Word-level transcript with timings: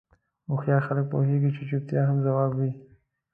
هوښیار 0.49 0.81
خلک 0.87 1.05
پوهېږي 1.11 1.49
چې 1.55 1.61
چوپتیا 1.69 2.01
هم 2.05 2.17
ځواب 2.25 2.51
وي. 2.57 2.71